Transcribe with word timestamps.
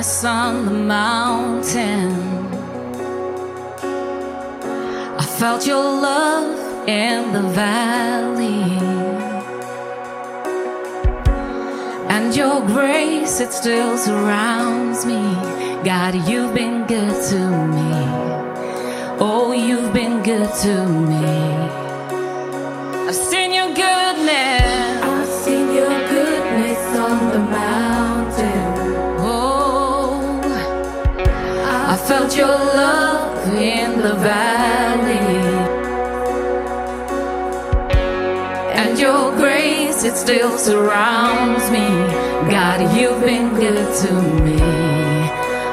darkness 0.00 0.24
on 0.24 0.64
the 0.64 0.70
mountain. 0.70 2.10
I 5.18 5.26
felt 5.38 5.66
your 5.66 5.84
love 5.84 6.88
in 6.88 7.32
the 7.32 7.42
valley. 7.50 8.78
And 12.08 12.34
your 12.34 12.66
grace, 12.66 13.40
it 13.40 13.52
still 13.52 13.98
surrounds 13.98 15.04
me. 15.04 15.22
God, 15.84 16.14
you've 16.28 16.54
been 16.54 16.86
good 16.86 17.22
to 17.30 17.40
me. 17.74 17.92
Oh, 19.20 19.52
you've 19.52 19.92
been 19.92 20.22
good 20.22 20.50
to 20.62 20.88
me. 21.08 21.26
I've 23.08 23.14
seen 23.14 23.52
Your 23.52 23.74
good. 23.74 23.99
your 32.36 32.46
love 32.46 33.48
in 33.54 34.00
the 34.00 34.14
valley. 34.14 35.18
And 38.74 38.98
your 38.98 39.32
grace, 39.36 40.04
it 40.04 40.16
still 40.16 40.56
surrounds 40.58 41.70
me. 41.70 41.88
God, 42.50 42.96
you've 42.96 43.20
been 43.20 43.54
good 43.54 43.94
to 44.02 44.12
me. 44.42 44.58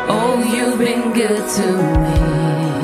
Oh, 0.09 0.43
you've 0.53 0.79
been 0.79 1.13
good 1.13 1.47
to 1.57 1.67
me. 2.01 2.76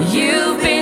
You've 0.00 0.62
been 0.62 0.77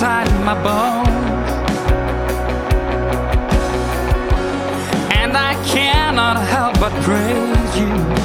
inside 0.00 0.32
my 0.46 0.54
bones. 0.62 1.50
And 5.12 5.36
I 5.36 5.52
cannot 5.66 6.38
help 6.38 6.80
but 6.80 6.92
praise 7.02 7.78
you. 7.78 8.19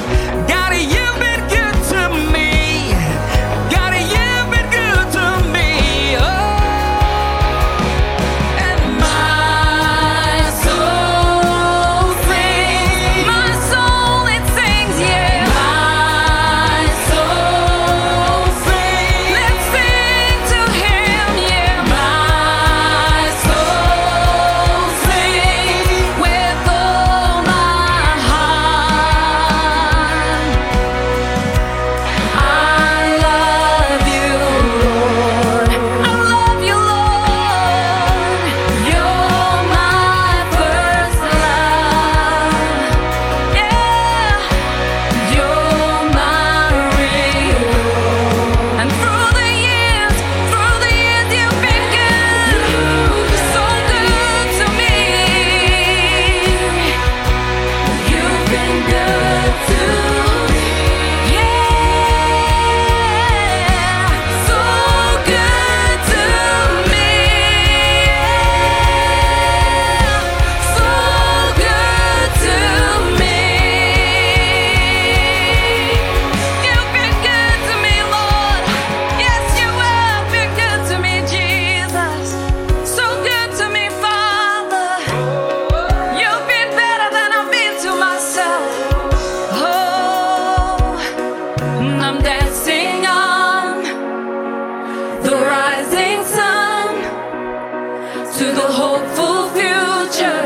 to 98.38 98.44
the 98.52 98.60
hopeful 98.60 99.48
future 99.48 100.42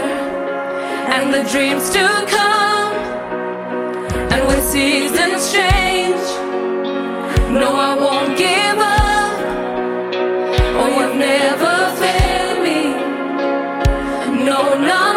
and 1.10 1.34
the 1.34 1.42
dreams 1.50 1.90
to 1.90 2.06
come. 2.28 2.94
And 4.30 4.46
when 4.46 4.62
seasons 4.62 5.52
change, 5.52 6.24
no, 7.50 7.74
I 7.74 7.96
won't 7.98 8.38
give 8.38 8.78
up. 8.78 9.32
Oh, 10.78 10.88
you've 10.98 11.16
never 11.16 11.74
failed 12.00 12.62
me. 12.62 14.44
No, 14.44 14.78
not. 14.78 15.09